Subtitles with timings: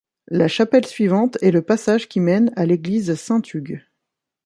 [0.29, 3.83] La chapelle suivante est le passage qui mène à l'église Saint-Hugues.